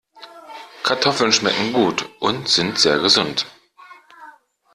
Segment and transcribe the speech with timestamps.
[0.81, 3.45] Kartoffeln schmecken gut und sind sehr gesund.